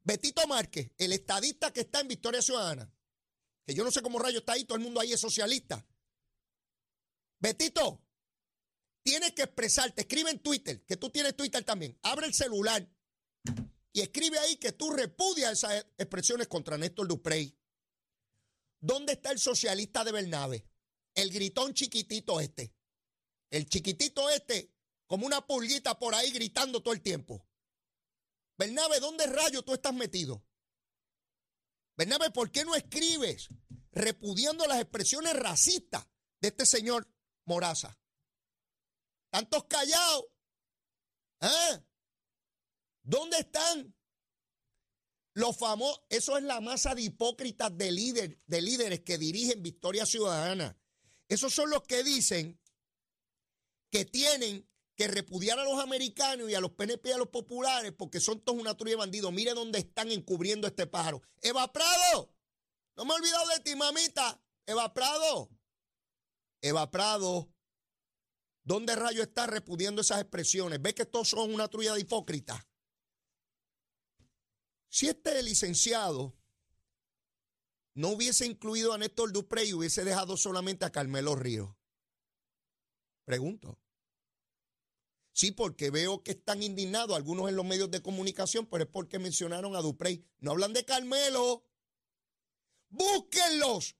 Betito 0.03 0.45
Márquez, 0.47 0.91
el 0.97 1.13
estadista 1.13 1.71
que 1.71 1.81
está 1.81 1.99
en 1.99 2.07
Victoria 2.07 2.41
Ciudadana, 2.41 2.91
que 3.65 3.73
yo 3.73 3.83
no 3.83 3.91
sé 3.91 4.01
cómo 4.01 4.19
rayo 4.19 4.39
está 4.39 4.53
ahí, 4.53 4.65
todo 4.65 4.77
el 4.77 4.83
mundo 4.83 4.99
ahí 4.99 5.13
es 5.13 5.19
socialista. 5.19 5.85
Betito, 7.39 8.01
tienes 9.03 9.33
que 9.33 9.43
expresarte, 9.43 10.01
escribe 10.01 10.31
en 10.31 10.39
Twitter, 10.39 10.83
que 10.85 10.97
tú 10.97 11.09
tienes 11.09 11.35
Twitter 11.35 11.63
también, 11.63 11.97
abre 12.01 12.25
el 12.25 12.33
celular 12.33 12.87
y 13.93 14.01
escribe 14.01 14.39
ahí 14.39 14.57
que 14.57 14.71
tú 14.71 14.91
repudias 14.91 15.51
esas 15.51 15.85
expresiones 15.97 16.47
contra 16.47 16.77
Néstor 16.77 17.07
Duprey. 17.07 17.55
¿Dónde 18.79 19.13
está 19.13 19.31
el 19.31 19.39
socialista 19.39 20.03
de 20.03 20.11
Bernabe? 20.11 20.65
El 21.13 21.31
gritón 21.31 21.73
chiquitito 21.73 22.39
este. 22.39 22.73
El 23.51 23.67
chiquitito 23.67 24.29
este, 24.29 24.73
como 25.05 25.25
una 25.25 25.45
pulguita 25.45 25.99
por 25.99 26.15
ahí 26.15 26.31
gritando 26.31 26.81
todo 26.81 26.93
el 26.93 27.01
tiempo. 27.01 27.45
Bernabe, 28.57 28.99
¿dónde 28.99 29.25
rayo 29.27 29.63
tú 29.63 29.73
estás 29.73 29.93
metido? 29.93 30.43
Bernabe, 31.97 32.31
¿por 32.31 32.51
qué 32.51 32.63
no 32.63 32.75
escribes 32.75 33.49
repudiando 33.91 34.65
las 34.65 34.79
expresiones 34.79 35.33
racistas 35.33 36.07
de 36.39 36.49
este 36.49 36.65
señor 36.65 37.07
Moraza? 37.45 37.97
Tantos 39.29 39.65
callados. 39.65 40.25
¿Ah? 41.39 41.81
¿Dónde 43.03 43.37
están? 43.37 43.95
Los 45.33 45.57
famosos, 45.57 46.01
eso 46.09 46.37
es 46.37 46.43
la 46.43 46.59
masa 46.59 46.93
de 46.93 47.03
hipócritas 47.03 47.75
de, 47.77 47.91
líder, 47.91 48.37
de 48.45 48.61
líderes 48.61 48.99
que 49.01 49.17
dirigen 49.17 49.63
Victoria 49.63 50.05
Ciudadana. 50.05 50.77
Esos 51.29 51.53
son 51.53 51.69
los 51.69 51.83
que 51.83 52.03
dicen 52.03 52.59
que 53.89 54.05
tienen 54.05 54.69
que 54.95 55.07
repudiar 55.07 55.59
a 55.59 55.63
los 55.63 55.79
americanos 55.79 56.49
y 56.49 56.55
a 56.55 56.59
los 56.59 56.71
PNP 56.71 57.09
y 57.09 57.11
a 57.13 57.17
los 57.17 57.29
populares 57.29 57.91
porque 57.91 58.19
son 58.19 58.41
todos 58.41 58.59
una 58.59 58.75
trulla 58.75 58.91
de 58.91 58.97
bandidos. 58.97 59.31
Mire 59.31 59.53
dónde 59.53 59.79
están 59.79 60.11
encubriendo 60.11 60.67
este 60.67 60.87
pájaro. 60.87 61.21
Eva 61.41 61.71
Prado, 61.71 62.33
no 62.95 63.05
me 63.05 63.13
he 63.13 63.17
olvidado 63.17 63.47
de 63.49 63.59
ti, 63.61 63.75
mamita. 63.75 64.41
Eva 64.65 64.93
Prado, 64.93 65.49
Eva 66.61 66.91
Prado, 66.91 67.51
¿dónde 68.63 68.95
rayo 68.95 69.23
está 69.23 69.47
repudiando 69.47 70.01
esas 70.01 70.21
expresiones? 70.21 70.81
¿Ve 70.81 70.93
que 70.93 71.05
todos 71.05 71.29
son 71.29 71.53
una 71.53 71.67
trulla 71.67 71.93
de 71.93 72.01
hipócritas? 72.01 72.63
Si 74.87 75.07
este 75.07 75.41
licenciado 75.41 76.37
no 77.93 78.09
hubiese 78.09 78.45
incluido 78.45 78.93
a 78.93 78.97
Néstor 78.97 79.31
Duprey 79.31 79.69
y 79.69 79.73
hubiese 79.73 80.03
dejado 80.03 80.37
solamente 80.37 80.85
a 80.85 80.91
Carmelo 80.91 81.35
Ríos, 81.35 81.75
pregunto. 83.25 83.79
Sí, 85.33 85.51
porque 85.51 85.89
veo 85.89 86.23
que 86.23 86.31
están 86.31 86.61
indignados 86.61 87.15
algunos 87.15 87.49
en 87.49 87.55
los 87.55 87.65
medios 87.65 87.89
de 87.89 88.01
comunicación, 88.01 88.65
pero 88.65 88.83
es 88.83 88.89
porque 88.89 89.19
mencionaron 89.19 89.75
a 89.75 89.81
Duprey. 89.81 90.25
No 90.39 90.51
hablan 90.51 90.73
de 90.73 90.83
Carmelo. 90.83 91.65
Búsquenlos. 92.89 93.95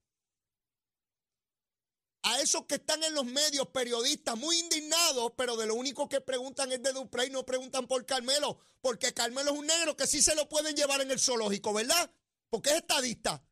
A 2.23 2.39
esos 2.41 2.65
que 2.65 2.75
están 2.75 3.01
en 3.03 3.15
los 3.15 3.25
medios, 3.25 3.67
periodistas, 3.69 4.37
muy 4.37 4.59
indignados, 4.59 5.31
pero 5.35 5.57
de 5.57 5.65
lo 5.65 5.73
único 5.75 6.07
que 6.07 6.21
preguntan 6.21 6.71
es 6.71 6.83
de 6.83 6.91
Duprey, 6.91 7.31
no 7.31 7.45
preguntan 7.45 7.87
por 7.87 8.05
Carmelo, 8.05 8.59
porque 8.81 9.13
Carmelo 9.13 9.53
es 9.53 9.57
un 9.57 9.65
negro 9.65 9.97
que 9.97 10.05
sí 10.05 10.21
se 10.21 10.35
lo 10.35 10.47
pueden 10.47 10.75
llevar 10.75 11.01
en 11.01 11.09
el 11.09 11.19
zoológico, 11.19 11.73
¿verdad? 11.73 12.13
Porque 12.49 12.69
es 12.71 12.75
estadista. 12.75 13.43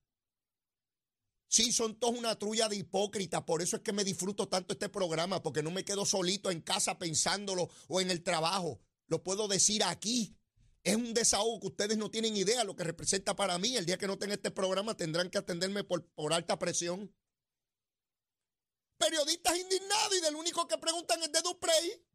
Sí, 1.49 1.71
son 1.71 1.95
todos 1.95 2.15
una 2.15 2.37
trulla 2.37 2.69
de 2.69 2.75
hipócritas, 2.75 3.41
por 3.41 3.63
eso 3.63 3.75
es 3.75 3.81
que 3.81 3.91
me 3.91 4.03
disfruto 4.03 4.47
tanto 4.47 4.73
este 4.73 4.87
programa, 4.87 5.41
porque 5.41 5.63
no 5.63 5.71
me 5.71 5.83
quedo 5.83 6.05
solito 6.05 6.51
en 6.51 6.61
casa 6.61 6.99
pensándolo 6.99 7.69
o 7.87 7.99
en 7.99 8.11
el 8.11 8.21
trabajo. 8.21 8.79
Lo 9.07 9.23
puedo 9.23 9.47
decir 9.47 9.83
aquí. 9.83 10.35
Es 10.83 10.95
un 10.95 11.13
desahogo 11.13 11.59
que 11.59 11.67
ustedes 11.67 11.97
no 11.97 12.11
tienen 12.11 12.37
idea 12.37 12.63
lo 12.63 12.75
que 12.75 12.83
representa 12.83 13.35
para 13.35 13.57
mí. 13.57 13.75
El 13.75 13.87
día 13.87 13.97
que 13.97 14.05
no 14.05 14.19
tenga 14.19 14.35
este 14.35 14.51
programa 14.51 14.95
tendrán 14.95 15.31
que 15.31 15.39
atenderme 15.39 15.83
por, 15.83 16.05
por 16.11 16.33
alta 16.33 16.59
presión. 16.59 17.13
Periodistas 18.97 19.57
indignados 19.57 20.17
y 20.17 20.21
del 20.21 20.35
único 20.35 20.67
que 20.67 20.77
preguntan 20.77 21.21
es 21.23 21.31
de 21.31 21.41
Duprey. 21.41 22.05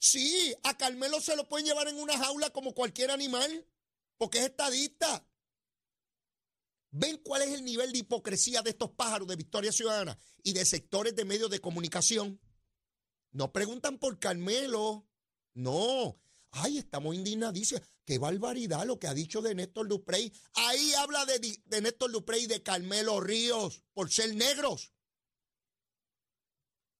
Sí, 0.00 0.52
a 0.64 0.76
Carmelo 0.76 1.20
se 1.20 1.36
lo 1.36 1.48
pueden 1.48 1.66
llevar 1.66 1.86
en 1.86 1.96
una 1.96 2.18
jaula 2.18 2.50
como 2.50 2.74
cualquier 2.74 3.12
animal, 3.12 3.66
porque 4.18 4.38
es 4.38 4.46
estadista. 4.46 5.24
¿Ven 6.96 7.16
cuál 7.24 7.42
es 7.42 7.52
el 7.52 7.64
nivel 7.64 7.90
de 7.90 7.98
hipocresía 7.98 8.62
de 8.62 8.70
estos 8.70 8.92
pájaros 8.92 9.26
de 9.26 9.34
Victoria 9.34 9.72
Ciudadana 9.72 10.16
y 10.44 10.52
de 10.52 10.64
sectores 10.64 11.16
de 11.16 11.24
medios 11.24 11.50
de 11.50 11.60
comunicación? 11.60 12.40
No 13.32 13.52
preguntan 13.52 13.98
por 13.98 14.20
Carmelo. 14.20 15.04
No. 15.54 16.16
Ay, 16.52 16.78
estamos 16.78 17.16
indignadísimos. 17.16 17.82
Qué 18.04 18.18
barbaridad 18.18 18.86
lo 18.86 19.00
que 19.00 19.08
ha 19.08 19.14
dicho 19.14 19.42
de 19.42 19.56
Néstor 19.56 19.88
Duprey. 19.88 20.32
Ahí 20.52 20.94
habla 20.94 21.26
de, 21.26 21.60
de 21.64 21.80
Néstor 21.80 22.12
Duprey 22.12 22.44
y 22.44 22.46
de 22.46 22.62
Carmelo 22.62 23.20
Ríos 23.20 23.82
por 23.92 24.12
ser 24.12 24.32
negros. 24.36 24.92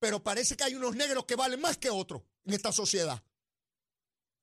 Pero 0.01 0.25
parece 0.25 0.57
que 0.57 0.65
hay 0.65 0.75
unos 0.75 0.97
negros 0.97 1.25
que 1.25 1.37
valen 1.37 1.61
más 1.61 1.79
que 1.79 1.91
otros 1.91 2.23
en 2.45 2.55
esta 2.55 2.73
sociedad. 2.73 3.23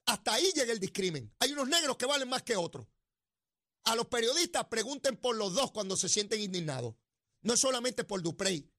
Hasta 0.06 0.32
ahí 0.32 0.50
llega 0.56 0.72
el 0.72 0.80
discrimen. 0.80 1.36
Hay 1.40 1.52
unos 1.52 1.68
negros 1.68 1.98
que 1.98 2.06
valen 2.06 2.30
más 2.30 2.44
que 2.44 2.56
otros. 2.56 2.88
A 3.84 3.96
los 3.96 4.08
periodistas 4.08 4.66
pregunten 4.66 5.18
por 5.18 5.36
los 5.36 5.54
dos 5.54 5.72
cuando 5.72 5.98
se 5.98 6.10
sienten 6.10 6.42
indignados. 6.42 6.96
No 7.42 7.58
solamente 7.58 8.04
por 8.04 8.22
Duprey. 8.22 8.72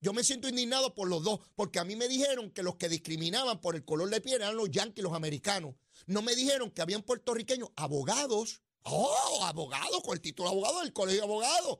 Yo 0.00 0.12
me 0.12 0.24
siento 0.24 0.48
indignado 0.48 0.94
por 0.94 1.08
los 1.08 1.24
dos, 1.24 1.40
porque 1.54 1.78
a 1.78 1.84
mí 1.84 1.96
me 1.96 2.08
dijeron 2.08 2.50
que 2.50 2.62
los 2.62 2.76
que 2.76 2.90
discriminaban 2.90 3.60
por 3.60 3.74
el 3.74 3.84
color 3.84 4.10
de 4.10 4.20
piel 4.20 4.42
eran 4.42 4.56
los 4.56 4.70
yanquis, 4.70 5.02
los 5.02 5.14
americanos. 5.14 5.76
No 6.06 6.20
me 6.20 6.34
dijeron 6.34 6.70
que 6.70 6.82
habían 6.82 7.02
puertorriqueños, 7.02 7.70
abogados. 7.76 8.62
Oh, 8.82 9.44
abogados, 9.44 10.02
con 10.02 10.12
el 10.12 10.20
título 10.20 10.50
de 10.50 10.56
abogado 10.56 10.80
del 10.80 10.92
colegio 10.92 11.22
de 11.22 11.26
abogados. 11.26 11.78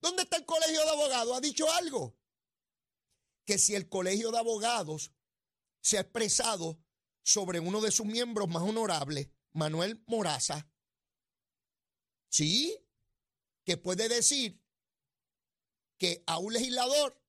¿Dónde 0.00 0.22
está 0.22 0.36
el 0.36 0.46
colegio 0.46 0.82
de 0.82 0.90
abogados? 0.90 1.36
¿Ha 1.36 1.40
dicho 1.40 1.70
algo? 1.70 2.16
Que 3.44 3.58
si 3.58 3.76
el 3.76 3.88
colegio 3.88 4.32
de 4.32 4.38
abogados 4.38 5.12
se 5.80 5.98
ha 5.98 6.00
expresado 6.00 6.80
sobre 7.22 7.60
uno 7.60 7.80
de 7.80 7.92
sus 7.92 8.06
miembros 8.06 8.48
más 8.48 8.62
honorables, 8.62 9.28
Manuel 9.52 10.02
Moraza, 10.06 10.68
sí, 12.28 12.78
que 13.64 13.76
puede 13.76 14.08
decir 14.08 14.60
que 15.98 16.22
a 16.26 16.38
un 16.38 16.52
legislador 16.52 17.20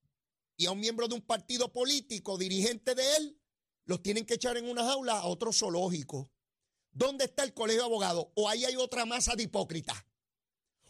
y 0.55 0.67
a 0.67 0.71
un 0.71 0.79
miembro 0.79 1.07
de 1.07 1.15
un 1.15 1.21
partido 1.21 1.71
político, 1.71 2.37
dirigente 2.37 2.95
de 2.95 3.15
él, 3.17 3.41
los 3.85 4.03
tienen 4.03 4.25
que 4.25 4.35
echar 4.35 4.57
en 4.57 4.69
una 4.69 4.83
jaula 4.83 5.19
a 5.19 5.25
otro 5.25 5.51
zoológico. 5.51 6.31
¿Dónde 6.91 7.25
está 7.25 7.43
el 7.43 7.53
colegio 7.53 7.81
de 7.81 7.85
abogados? 7.87 8.27
¿O 8.35 8.47
ahí 8.47 8.65
hay 8.65 8.75
otra 8.75 9.05
masa 9.05 9.35
de 9.35 9.43
hipócritas? 9.43 10.05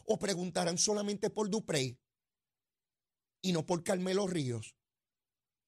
¿O 0.04 0.18
preguntarán 0.18 0.76
solamente 0.76 1.30
por 1.30 1.48
Duprey 1.48 1.98
y 3.42 3.52
no 3.52 3.64
por 3.64 3.82
Carmelo 3.82 4.26
Ríos? 4.26 4.76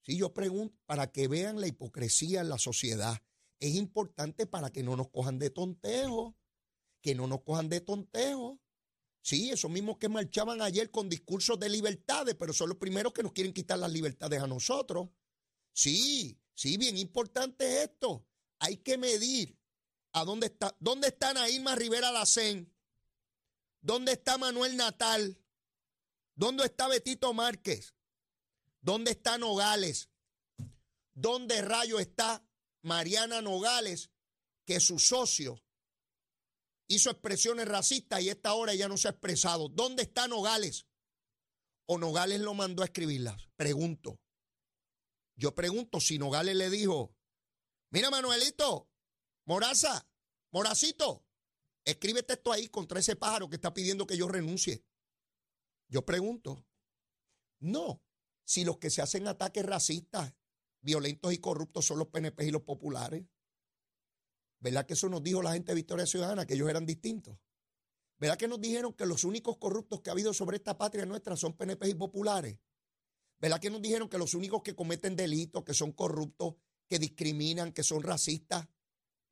Si 0.01 0.17
yo 0.17 0.33
pregunto, 0.33 0.77
para 0.85 1.11
que 1.11 1.27
vean 1.27 1.61
la 1.61 1.67
hipocresía 1.67 2.41
en 2.41 2.49
la 2.49 2.57
sociedad, 2.57 3.21
es 3.59 3.75
importante 3.75 4.45
para 4.45 4.69
que 4.69 4.83
no 4.83 4.97
nos 4.97 5.09
cojan 5.09 5.39
de 5.39 5.49
tontejo, 5.49 6.35
que 7.03 7.13
no 7.13 7.27
nos 7.27 7.43
cojan 7.43 7.69
de 7.69 7.81
tontejo. 7.81 8.59
Sí, 9.21 9.51
esos 9.51 9.69
mismos 9.69 9.97
que 9.97 10.09
marchaban 10.09 10.61
ayer 10.61 10.89
con 10.89 11.09
discursos 11.09 11.59
de 11.59 11.69
libertades, 11.69 12.35
pero 12.35 12.53
son 12.53 12.69
los 12.69 12.77
primeros 12.77 13.13
que 13.13 13.23
nos 13.23 13.33
quieren 13.33 13.53
quitar 13.53 13.77
las 13.77 13.91
libertades 13.91 14.41
a 14.41 14.47
nosotros. 14.47 15.09
Sí, 15.73 16.39
sí, 16.55 16.77
bien 16.77 16.97
importante 16.97 17.83
esto. 17.83 18.25
Hay 18.59 18.77
que 18.77 18.97
medir 18.97 19.59
a 20.13 20.23
dónde 20.23 20.47
está, 20.47 20.75
dónde 20.79 21.09
está 21.09 21.33
Naima 21.33 21.75
Rivera 21.75 22.11
Lacén, 22.11 22.73
dónde 23.81 24.13
está 24.13 24.37
Manuel 24.37 24.75
Natal, 24.77 25.37
dónde 26.35 26.65
está 26.65 26.87
Betito 26.87 27.33
Márquez, 27.33 27.95
dónde 28.81 29.11
está 29.11 29.37
Nogales, 29.37 30.09
dónde 31.13 31.61
rayo 31.61 31.99
está 31.99 32.45
Mariana 32.81 33.41
Nogales, 33.41 34.09
que 34.65 34.79
su 34.79 34.99
socio 34.99 35.62
hizo 36.93 37.09
expresiones 37.09 37.67
racistas 37.67 38.21
y 38.21 38.29
esta 38.29 38.53
hora 38.53 38.73
ya 38.73 38.87
no 38.87 38.97
se 38.97 39.07
ha 39.07 39.11
expresado. 39.11 39.69
¿Dónde 39.69 40.03
está 40.03 40.27
Nogales? 40.27 40.87
¿O 41.85 41.97
Nogales 41.97 42.39
lo 42.41 42.53
mandó 42.53 42.81
a 42.81 42.85
escribirlas? 42.85 43.49
Pregunto. 43.55 44.19
Yo 45.35 45.53
pregunto 45.55 45.99
si 45.99 46.17
Nogales 46.19 46.55
le 46.55 46.69
dijo, 46.69 47.15
mira 47.89 48.09
Manuelito, 48.09 48.89
Moraza, 49.45 50.07
Moracito, 50.51 51.25
escríbete 51.83 52.33
esto 52.33 52.51
ahí 52.51 52.69
contra 52.69 52.99
ese 52.99 53.15
pájaro 53.15 53.49
que 53.49 53.55
está 53.55 53.73
pidiendo 53.73 54.05
que 54.05 54.17
yo 54.17 54.27
renuncie. 54.27 54.85
Yo 55.89 56.05
pregunto, 56.05 56.65
no, 57.59 58.03
si 58.45 58.63
los 58.63 58.77
que 58.77 58.89
se 58.89 59.01
hacen 59.01 59.27
ataques 59.27 59.65
racistas, 59.65 60.33
violentos 60.81 61.33
y 61.33 61.39
corruptos 61.39 61.85
son 61.85 61.99
los 61.99 62.07
PNP 62.09 62.45
y 62.45 62.51
los 62.51 62.63
populares. 62.63 63.25
¿Verdad 64.63 64.85
que 64.85 64.93
eso 64.93 65.09
nos 65.09 65.21
dijo 65.21 65.41
la 65.41 65.51
gente 65.51 65.73
de 65.73 65.75
Victoria 65.75 66.05
Ciudadana, 66.05 66.45
que 66.45 66.53
ellos 66.53 66.69
eran 66.69 66.85
distintos? 66.85 67.37
¿Verdad 68.17 68.37
que 68.37 68.47
nos 68.47 68.61
dijeron 68.61 68.93
que 68.93 69.05
los 69.05 69.25
únicos 69.25 69.57
corruptos 69.57 69.99
que 69.99 70.09
ha 70.09 70.13
habido 70.13 70.33
sobre 70.33 70.55
esta 70.55 70.77
patria 70.77 71.05
nuestra 71.05 71.35
son 71.35 71.51
PNP 71.51 71.89
y 71.89 71.93
populares? 71.95 72.57
¿Verdad 73.39 73.59
que 73.59 73.69
nos 73.69 73.81
dijeron 73.81 74.07
que 74.07 74.17
los 74.17 74.33
únicos 74.33 74.63
que 74.63 74.73
cometen 74.73 75.17
delitos, 75.17 75.65
que 75.65 75.73
son 75.73 75.91
corruptos, 75.91 76.55
que 76.87 76.97
discriminan, 76.97 77.73
que 77.73 77.83
son 77.83 78.03
racistas? 78.03 78.65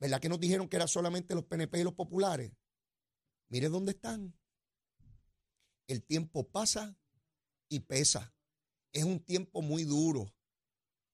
¿Verdad 0.02 0.20
que 0.20 0.28
nos 0.28 0.38
dijeron 0.38 0.68
que 0.68 0.76
eran 0.76 0.90
solamente 0.90 1.34
los 1.34 1.46
PNP 1.46 1.80
y 1.80 1.84
los 1.86 1.94
populares? 1.94 2.52
Mire 3.48 3.70
dónde 3.70 3.94
están. 3.94 4.38
El 5.88 6.04
tiempo 6.04 6.50
pasa 6.50 6.98
y 7.70 7.80
pesa. 7.80 8.34
Es 8.92 9.06
un 9.06 9.22
tiempo 9.22 9.62
muy 9.62 9.86
duro 9.86 10.36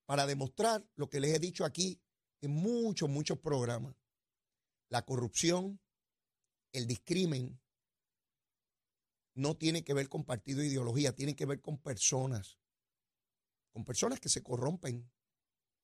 para 0.08 0.26
demostrar 0.26 0.84
lo 0.96 1.08
que 1.08 1.20
les 1.20 1.36
he 1.36 1.40
dicho 1.40 1.64
aquí 1.64 2.02
en 2.42 2.50
muchos, 2.50 3.08
muchos 3.08 3.38
programas 3.38 3.94
la 4.90 5.04
corrupción, 5.06 5.80
el 6.72 6.88
discrimen, 6.88 7.60
no 9.34 9.56
tiene 9.56 9.84
que 9.84 9.94
ver 9.94 10.10
con 10.10 10.26
partido 10.26 10.62
e 10.62 10.68
ideología, 10.68 11.16
tiene 11.16 11.36
que 11.36 11.46
ver 11.46 11.62
con 11.62 11.78
personas, 11.78 12.58
con 13.72 13.86
personas 13.86 14.20
que 14.20 14.30
se 14.30 14.42
corrompen. 14.42 15.10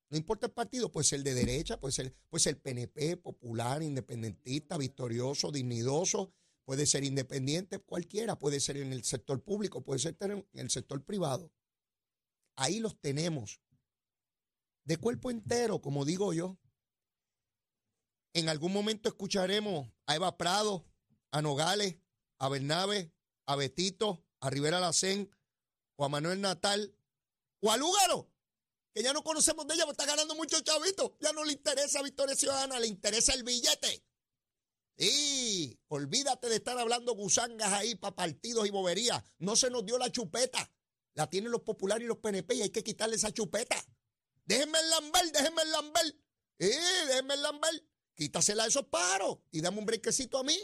No 0.10 0.18
importa 0.18 0.48
el 0.48 0.54
partido, 0.54 0.92
puede 0.92 1.06
ser 1.06 1.24
de 1.24 1.34
derecha, 1.34 1.80
puede 1.80 1.92
ser, 1.92 2.16
puede 2.30 2.44
ser 2.44 2.62
PNP, 2.62 3.18
popular, 3.18 3.84
independentista, 3.84 4.78
victorioso, 4.78 5.52
dignidoso, 5.52 6.34
puede 6.66 6.86
ser 6.86 7.04
independiente, 7.04 7.80
cualquiera, 7.80 8.38
puede 8.38 8.60
ser 8.60 8.78
en 8.78 8.94
el 8.94 9.04
sector 9.04 9.44
público, 9.44 9.84
puede 9.84 10.00
ser 10.00 10.18
en 10.22 10.48
el 10.54 10.70
sector 10.70 11.04
privado. 11.04 11.52
Ahí 12.56 12.80
los 12.80 13.00
tenemos. 13.00 13.62
De 14.84 14.98
cuerpo 14.98 15.32
entero, 15.32 15.82
como 15.82 16.06
digo 16.06 16.34
yo. 16.34 16.58
En 18.34 18.50
algún 18.50 18.74
momento 18.74 19.10
escucharemos 19.10 19.88
a 20.08 20.16
Eva 20.16 20.38
Prado, 20.38 20.86
a 21.32 21.42
Nogales, 21.42 21.98
a 22.40 22.50
Bernabe, 22.50 23.14
a 23.46 23.56
Betito, 23.56 24.26
a 24.40 24.50
Rivera 24.50 24.80
Lacén, 24.80 25.30
o 25.96 26.06
a 26.06 26.10
Manuel 26.10 26.42
Natal, 26.42 26.96
o 27.62 27.72
a 27.72 27.78
Lúgaro, 27.78 28.32
que 28.94 29.04
ya 29.04 29.14
no 29.14 29.24
conocemos 29.24 29.68
de 29.68 29.76
ella, 29.76 29.86
porque 29.86 30.02
está 30.02 30.12
ganando 30.12 30.36
mucho 30.36 30.60
chavito. 30.62 31.16
Ya 31.20 31.32
no 31.32 31.46
le 31.46 31.54
interesa 31.54 32.02
Victoria 32.02 32.36
Ciudadana, 32.36 32.80
le 32.80 32.88
interesa 32.88 33.34
el 33.34 33.44
billete. 33.44 34.04
Y 34.98 35.80
olvídate 35.88 36.50
de 36.50 36.56
estar 36.56 36.78
hablando 36.78 37.16
gusangas 37.16 37.72
ahí 37.74 37.96
para 37.96 38.16
partidos 38.16 38.68
y 38.68 38.72
boberías. 38.72 39.24
No 39.40 39.56
se 39.56 39.70
nos 39.70 39.86
dio 39.86 39.98
la 39.98 40.12
chupeta. 40.12 40.72
La 41.16 41.30
tienen 41.30 41.52
los 41.52 41.62
populares 41.62 42.06
y 42.06 42.08
los 42.08 42.18
PNP 42.18 42.56
y 42.56 42.62
hay 42.64 42.70
que 42.70 42.84
quitarle 42.84 43.16
esa 43.16 43.32
chupeta. 43.32 43.76
Déjenme 44.46 44.80
el 44.80 44.90
lamber, 44.90 45.32
déjenme 45.32 45.62
el 45.62 45.72
lamber. 45.72 46.16
Eh, 46.60 47.06
déjenme 47.08 47.34
el 47.36 47.42
lamber. 47.42 47.93
Quítasela 48.16 48.64
a 48.64 48.68
esos 48.68 48.86
paros 48.88 49.40
y 49.52 49.62
dame 49.62 49.80
un 49.80 49.86
brequecito 49.86 50.38
a 50.38 50.44
mí. 50.44 50.58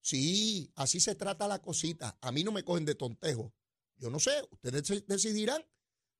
Sí, 0.00 0.72
así 0.76 1.00
se 1.00 1.14
trata 1.14 1.48
la 1.48 1.60
cosita. 1.60 2.16
A 2.20 2.32
mí 2.32 2.44
no 2.44 2.52
me 2.52 2.64
cogen 2.64 2.84
de 2.84 2.94
tontejo. 2.94 3.52
Yo 3.96 4.10
no 4.10 4.20
sé, 4.20 4.46
ustedes 4.50 5.06
decidirán 5.06 5.64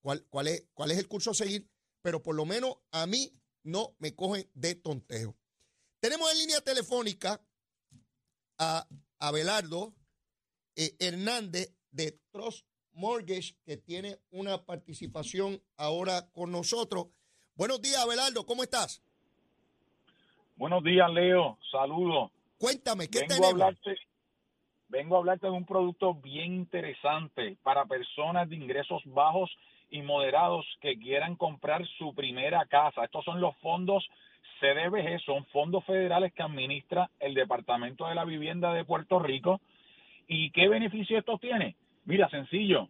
cuál, 0.00 0.26
cuál, 0.28 0.48
es, 0.48 0.66
cuál 0.74 0.90
es 0.90 0.98
el 0.98 1.08
curso 1.08 1.30
a 1.30 1.34
seguir, 1.34 1.70
pero 2.02 2.22
por 2.22 2.34
lo 2.34 2.44
menos 2.44 2.76
a 2.90 3.06
mí 3.06 3.32
no 3.62 3.96
me 3.98 4.14
cogen 4.14 4.50
de 4.54 4.74
tontejo. 4.74 5.36
Tenemos 6.00 6.30
en 6.32 6.38
línea 6.38 6.60
telefónica 6.60 7.44
a 8.58 8.88
Abelardo 9.18 9.94
eh, 10.74 10.96
Hernández 10.98 11.74
de 11.90 12.20
Trust 12.30 12.66
Mortgage, 12.92 13.56
que 13.64 13.76
tiene 13.76 14.20
una 14.30 14.64
participación 14.64 15.62
ahora 15.76 16.30
con 16.32 16.50
nosotros. 16.50 17.08
Buenos 17.54 17.80
días, 17.80 17.98
Abelardo, 17.98 18.44
¿cómo 18.44 18.62
estás? 18.62 19.02
Buenos 20.58 20.82
días, 20.82 21.08
Leo. 21.12 21.56
Saludos. 21.70 22.32
Cuéntame, 22.58 23.06
¿qué 23.06 23.20
vengo 23.20 23.28
tenemos? 23.28 23.46
A 23.46 23.50
hablarte, 23.50 23.96
vengo 24.88 25.14
a 25.14 25.18
hablarte 25.20 25.46
de 25.46 25.52
un 25.52 25.64
producto 25.64 26.14
bien 26.14 26.52
interesante 26.52 27.56
para 27.62 27.84
personas 27.84 28.48
de 28.48 28.56
ingresos 28.56 29.00
bajos 29.04 29.56
y 29.88 30.02
moderados 30.02 30.66
que 30.80 30.98
quieran 30.98 31.36
comprar 31.36 31.86
su 31.96 32.12
primera 32.12 32.66
casa. 32.66 33.04
Estos 33.04 33.24
son 33.24 33.40
los 33.40 33.56
fondos 33.58 34.04
CDBG, 34.58 35.20
son 35.24 35.44
fondos 35.46 35.84
federales 35.84 36.32
que 36.32 36.42
administra 36.42 37.08
el 37.20 37.34
Departamento 37.34 38.08
de 38.08 38.16
la 38.16 38.24
Vivienda 38.24 38.72
de 38.72 38.84
Puerto 38.84 39.20
Rico. 39.20 39.60
¿Y 40.26 40.50
qué 40.50 40.66
beneficio 40.66 41.20
esto 41.20 41.38
tiene? 41.38 41.76
Mira, 42.04 42.28
sencillo, 42.30 42.88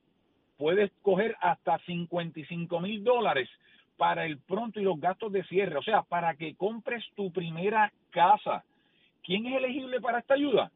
puedes 0.56 0.90
coger 1.02 1.36
hasta 1.42 1.78
55 1.80 2.80
mil 2.80 3.04
dólares 3.04 3.50
para 3.98 4.24
el 4.24 4.38
pronto 4.38 4.80
y 4.80 4.84
los 4.84 4.98
gastos 4.98 5.30
de 5.32 5.44
cierre, 5.44 5.76
o 5.76 5.82
sea, 5.82 6.00
para 6.02 6.34
que 6.36 6.54
compres 6.54 7.04
tu 7.16 7.30
primera 7.32 7.92
casa. 8.10 8.64
¿Quién 9.24 9.44
es 9.46 9.56
elegible 9.56 10.00
para 10.00 10.20
esta 10.20 10.34
ayuda? 10.34 10.70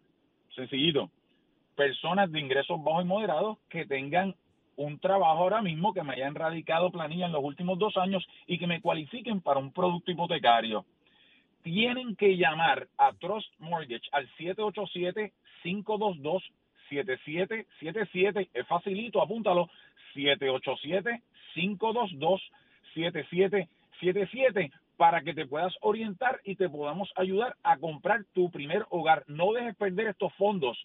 Sencillito. 0.54 1.08
Personas 1.76 2.32
de 2.32 2.40
ingresos 2.40 2.82
bajos 2.82 3.04
y 3.04 3.08
moderados 3.08 3.58
que 3.70 3.86
tengan 3.86 4.34
un 4.76 4.98
trabajo 4.98 5.44
ahora 5.44 5.62
mismo, 5.62 5.94
que 5.94 6.02
me 6.02 6.14
hayan 6.14 6.34
radicado 6.34 6.90
planilla 6.90 7.26
en 7.26 7.32
los 7.32 7.44
últimos 7.44 7.78
dos 7.78 7.96
años 7.96 8.26
y 8.46 8.58
que 8.58 8.66
me 8.66 8.80
cualifiquen 8.80 9.40
para 9.40 9.60
un 9.60 9.72
producto 9.72 10.10
hipotecario. 10.10 10.84
Tienen 11.62 12.16
que 12.16 12.36
llamar 12.36 12.88
a 12.98 13.12
Trust 13.12 13.54
Mortgage 13.60 14.08
al 14.10 14.28
787-522-7777. 15.64 18.48
Es 18.52 18.66
facilito, 18.66 19.22
apúntalo. 19.22 19.70
787-522-7777 20.16 22.40
para 24.96 25.22
que 25.22 25.34
te 25.34 25.46
puedas 25.46 25.72
orientar 25.80 26.40
y 26.44 26.56
te 26.56 26.68
podamos 26.68 27.08
ayudar 27.16 27.56
a 27.62 27.78
comprar 27.78 28.24
tu 28.34 28.50
primer 28.50 28.84
hogar. 28.90 29.24
No 29.26 29.52
dejes 29.52 29.74
perder 29.76 30.08
estos 30.08 30.32
fondos. 30.34 30.76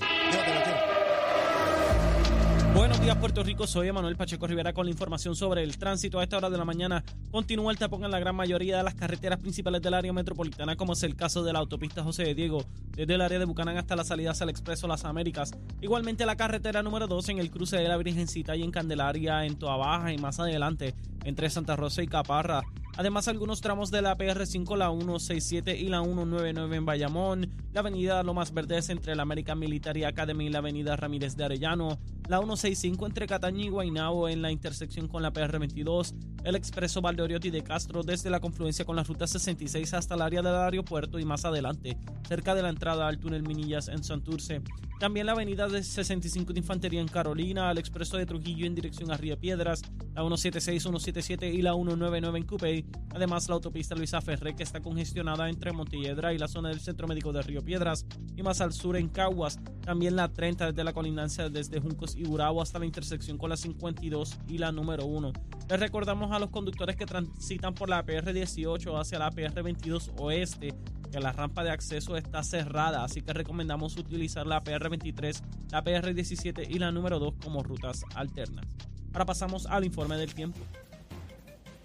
Buenos 3.00 3.16
días, 3.16 3.22
Puerto 3.22 3.44
Rico. 3.44 3.66
Soy 3.66 3.88
Emanuel 3.88 4.18
Pacheco 4.18 4.46
Rivera 4.46 4.74
con 4.74 4.86
la 4.86 4.92
información 4.92 5.34
sobre 5.34 5.64
el 5.64 5.78
tránsito. 5.78 6.20
A 6.20 6.24
esta 6.24 6.36
hora 6.36 6.50
de 6.50 6.58
la 6.58 6.66
mañana 6.66 7.02
continúa 7.32 7.72
el 7.72 7.78
tapón 7.78 8.04
en 8.04 8.12
la 8.12 8.20
gran 8.20 8.36
mayoría 8.36 8.76
de 8.76 8.84
las 8.84 8.94
carreteras 8.94 9.40
principales 9.40 9.82
del 9.82 9.94
área 9.94 10.12
metropolitana, 10.12 10.76
como 10.76 10.92
es 10.92 11.04
el 11.04 11.16
caso 11.16 11.42
de 11.42 11.54
la 11.54 11.60
autopista 11.60 12.04
José 12.04 12.24
de 12.24 12.36
Diego, 12.36 12.66
desde 12.92 13.14
el 13.14 13.22
área 13.22 13.40
de 13.40 13.46
Bucanán 13.46 13.78
hasta 13.78 13.96
la 13.96 14.04
salida 14.04 14.32
hacia 14.32 14.44
el 14.44 14.50
Expreso 14.50 14.86
Las 14.86 15.06
Américas. 15.06 15.54
Igualmente 15.80 16.26
la 16.26 16.36
carretera 16.36 16.84
número 16.84 17.08
2 17.08 17.30
en 17.30 17.40
el 17.40 17.52
cruce 17.52 17.78
de 17.78 17.88
la 17.88 17.96
Virgencita 17.96 18.58
y 18.58 18.64
en 18.64 18.72
Candelaria, 18.72 19.46
en 19.46 19.58
Toa 19.58 19.78
Baja 19.78 20.12
y 20.12 20.18
más 20.18 20.42
adelante 20.42 20.94
entre 21.24 21.50
Santa 21.50 21.76
Rosa 21.76 22.04
y 22.04 22.08
Caparra. 22.08 22.64
Además, 22.98 23.30
algunos 23.30 23.62
tramos 23.62 23.92
de 23.92 24.02
la 24.02 24.18
PR5, 24.18 24.76
la 24.76 24.90
167 24.90 25.78
y 25.78 25.88
la 25.88 26.02
199 26.02 26.76
en 26.76 26.86
Bayamón, 26.86 27.50
la 27.72 27.80
avenida 27.80 28.22
Lomas 28.24 28.54
Verdes 28.54 28.90
entre 28.90 29.16
la 29.16 29.22
American 29.22 29.58
Military 29.58 30.04
Academy 30.04 30.48
y 30.48 30.50
la 30.50 30.58
avenida 30.58 30.98
Ramírez 30.98 31.38
de 31.38 31.46
Arellano, 31.46 31.98
la 32.28 32.40
165 32.40 33.06
entre 33.06 33.26
Cataña 33.26 33.64
y 33.64 33.70
Guaynabo 33.70 34.28
en 34.28 34.42
la 34.42 34.52
intersección 34.52 35.08
con 35.08 35.24
la 35.24 35.32
PR22, 35.32 36.14
el 36.44 36.56
expreso 36.56 37.02
Valdeoriotti 37.02 37.52
de 37.52 37.64
Castro 37.64 38.04
desde 38.04 38.30
la 38.30 38.42
confluencia 38.42 38.84
con 38.84 38.98
la 38.98 39.04
ruta 39.04 39.28
66 39.28 39.94
hasta 39.94 40.16
el 40.16 40.22
área 40.22 40.42
del 40.42 40.56
aeropuerto 40.56 41.20
y 41.20 41.26
más 41.26 41.46
adelante, 41.46 41.98
cerca 42.28 42.54
de 42.54 42.64
la 42.64 42.70
entrada 42.70 43.08
al 43.08 43.20
túnel 43.20 43.44
Minillas 43.44 43.88
en 43.88 44.04
Santurce. 44.04 44.62
También 45.00 45.28
la 45.28 45.32
avenida 45.32 45.70
de 45.70 45.82
65 45.82 46.52
de 46.52 46.60
Infantería 46.60 47.00
en 47.00 47.08
Carolina, 47.08 47.72
el 47.72 47.78
expreso 47.78 48.18
de 48.18 48.26
Trujillo 48.26 48.66
en 48.66 48.76
dirección 48.76 49.10
a 49.12 49.16
Río 49.16 49.40
Piedras, 49.40 49.82
la 50.14 50.22
176, 50.22 50.84
177 50.84 51.50
y 51.50 51.62
la 51.62 51.72
199 51.72 52.38
en 52.38 52.46
Cupey. 52.46 52.86
Además, 53.16 53.48
la 53.48 53.56
autopista 53.56 53.96
Luisa 53.96 54.20
Ferré 54.20 54.58
que 54.58 54.64
está 54.64 54.82
congestionada 54.82 55.48
entre 55.50 55.72
Montelledra 55.72 56.34
y 56.34 56.38
la 56.38 56.50
zona 56.50 56.68
del 56.68 56.82
Centro 56.82 57.08
Médico 57.08 57.32
de 57.32 57.42
Río 57.42 57.64
Piedras 57.64 58.06
y 58.36 58.44
más 58.44 58.60
al 58.60 58.74
sur 58.74 58.98
en 58.98 59.08
Caguas. 59.08 59.58
También 59.86 60.18
la 60.18 60.28
30 60.28 60.72
desde 60.74 60.84
la 60.84 60.92
colindancia 60.92 61.48
desde 61.48 61.80
Juncos 61.80 62.18
y 62.18 62.28
Urabo 62.28 62.62
hasta 62.62 62.78
la 62.78 62.86
intersección 62.86 63.38
con 63.38 63.52
la 63.52 63.56
52 63.56 64.38
y 64.50 64.58
la 64.58 64.74
número 64.74 65.06
1. 65.06 65.32
Les 65.70 65.80
recordamos 65.80 66.34
a 66.34 66.40
los 66.40 66.50
conductores 66.50 66.98
que 66.98 67.06
transitan 67.06 67.74
por 67.74 67.88
la 67.88 68.06
PR18 68.06 69.00
hacia 69.00 69.20
la 69.20 69.32
PR22 69.32 70.12
oeste 70.18 70.76
que 71.12 71.20
la 71.20 71.32
rampa 71.32 71.64
de 71.64 71.72
acceso 71.72 72.18
está 72.18 72.44
cerrada, 72.44 73.04
así 73.04 73.22
que 73.22 73.34
recomendamos 73.34 73.98
utilizar 73.98 74.46
la 74.48 74.64
PR23, 74.64 75.42
la 75.72 75.84
PR17 75.84 76.68
y 76.70 76.80
la 76.80 76.92
número 76.92 77.20
2 77.20 77.36
como 77.44 77.64
rutas 77.64 78.04
alternas. 78.16 78.66
Ahora 79.14 79.26
pasamos 79.26 79.66
al 79.66 79.86
informe 79.86 80.18
del 80.18 80.34
tiempo. 80.34 80.60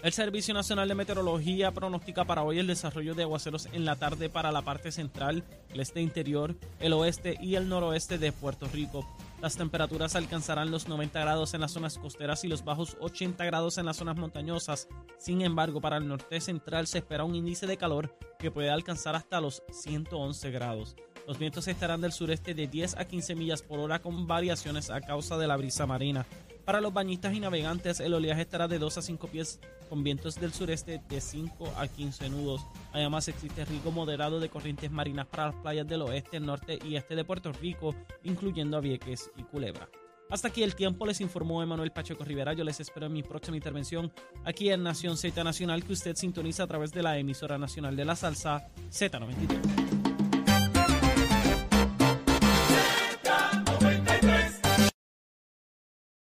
El 0.03 0.13
Servicio 0.13 0.53
Nacional 0.53 0.87
de 0.87 0.95
Meteorología 0.95 1.71
pronostica 1.71 2.27
para 2.27 2.43
hoy 2.43 2.59
el 2.59 2.67
desarrollo 2.67 3.15
de 3.15 3.23
aguaceros 3.23 3.71
en 3.73 3.87
la 3.87 3.97
tarde 3.97 4.29
para 4.29 4.53
la 4.53 4.61
parte 4.61 4.93
central, 4.93 5.45
el 5.73 5.81
este 5.81 6.03
interior, 6.03 6.55
el 6.79 6.93
oeste 6.93 7.39
y 7.41 7.55
el 7.55 7.71
noroeste 7.71 8.19
de 8.19 8.31
Puerto 8.31 8.67
Rico. 8.67 9.09
Las 9.41 9.57
temperaturas 9.57 10.17
alcanzarán 10.17 10.71
los 10.71 10.89
90 10.89 11.21
grados 11.21 11.55
en 11.55 11.61
las 11.61 11.73
zonas 11.73 11.99
costeras 11.99 12.45
y 12.45 12.49
los 12.49 12.65
bajos 12.65 12.97
80 13.01 13.45
grados 13.45 13.77
en 13.79 13.87
las 13.87 13.97
zonas 13.97 14.17
montañosas. 14.17 14.89
Sin 15.19 15.43
embargo, 15.43 15.81
para 15.81 15.99
el 15.99 16.09
norte 16.09 16.41
central 16.41 16.87
se 16.87 16.99
espera 16.99 17.25
un 17.25 17.35
índice 17.35 17.67
de 17.67 17.77
calor 17.77 18.17
que 18.39 18.51
puede 18.51 18.71
alcanzar 18.71 19.17
hasta 19.17 19.41
los 19.41 19.63
111 19.71 20.51
grados. 20.51 20.97
Los 21.27 21.39
vientos 21.39 21.69
estarán 21.69 22.01
del 22.01 22.13
sureste 22.13 22.55
de 22.55 22.67
10 22.67 22.97
a 22.97 23.05
15 23.07 23.35
millas 23.35 23.63
por 23.63 23.81
hora 23.81 24.01
con 24.01 24.27
variaciones 24.27 24.91
a 24.91 25.01
causa 25.01 25.39
de 25.39 25.47
la 25.47 25.57
brisa 25.57 25.87
marina. 25.87 26.27
Para 26.65 26.81
los 26.81 26.95
bañistas 26.95 27.35
y 27.35 27.41
navegantes, 27.41 28.01
el 28.01 28.15
oleaje 28.15 28.43
estará 28.43 28.69
de 28.69 28.79
2 28.79 28.97
a 28.99 29.03
5 29.03 29.29
pies 29.29 29.61
con 29.91 30.03
vientos 30.03 30.37
del 30.37 30.53
sureste 30.53 31.03
de 31.09 31.21
5 31.21 31.75
a 31.77 31.87
15 31.87 32.31
nudos. 32.31 32.67
Además, 32.93 33.29
existe 33.29 33.67
riesgo 33.67 33.91
moderado 33.91 34.41
de 34.41 34.49
corrientes 34.49 34.91
marinas 34.91 35.27
para 35.27 35.47
las 35.47 35.57
playas 35.57 35.87
del 35.87 36.03
oeste, 36.03 36.41
norte 36.41 36.79
y 36.83 36.97
este 36.97 37.17
de 37.17 37.25
Puerto 37.25 37.53
Rico, 37.53 37.95
incluyendo 38.23 38.79
a 38.79 38.81
Vieques 38.81 39.31
y 39.37 39.43
Culebra. 39.43 39.89
Hasta 40.31 40.49
aquí 40.49 40.63
el 40.63 40.75
tiempo, 40.75 41.05
les 41.05 41.21
informó 41.21 41.63
Emanuel 41.63 41.93
Pacheco 41.93 42.25
Rivera. 42.25 42.55
Yo 42.55 42.65
les 42.65 42.81
espero 42.81 43.07
en 43.07 43.13
mi 43.13 43.23
próxima 43.23 43.59
intervención 43.59 44.11
aquí 44.45 44.71
en 44.71 44.83
Nación 44.83 45.19
Z 45.19 45.45
Nacional, 45.45 45.85
que 45.85 45.93
usted 45.93 46.17
sintoniza 46.17 46.63
a 46.63 46.67
través 46.67 46.93
de 46.93 47.03
la 47.03 47.19
emisora 47.19 47.59
nacional 47.59 47.95
de 47.95 48.07
la 48.07 48.17
salsa 48.17 48.67
Z93. 48.91 49.94